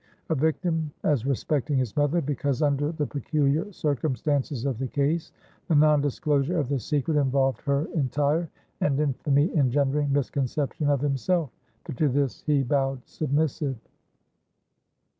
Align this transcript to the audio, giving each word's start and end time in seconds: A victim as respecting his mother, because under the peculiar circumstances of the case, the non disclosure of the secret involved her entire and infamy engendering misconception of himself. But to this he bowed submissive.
A 0.29 0.33
victim 0.33 0.89
as 1.03 1.27
respecting 1.27 1.77
his 1.77 1.95
mother, 1.95 2.21
because 2.21 2.63
under 2.63 2.91
the 2.91 3.05
peculiar 3.05 3.71
circumstances 3.71 4.65
of 4.65 4.79
the 4.79 4.87
case, 4.87 5.31
the 5.67 5.75
non 5.75 6.01
disclosure 6.01 6.57
of 6.57 6.69
the 6.69 6.79
secret 6.79 7.17
involved 7.17 7.61
her 7.61 7.85
entire 7.93 8.49
and 8.79 8.99
infamy 8.99 9.55
engendering 9.55 10.11
misconception 10.11 10.89
of 10.89 11.01
himself. 11.01 11.51
But 11.83 11.97
to 11.97 12.09
this 12.09 12.41
he 12.41 12.63
bowed 12.63 13.01
submissive. 13.05 13.75